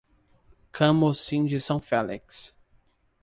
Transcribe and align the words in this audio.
Camocim 0.73 1.45
de 1.45 1.59
São 1.61 1.79
Félix 1.79 2.55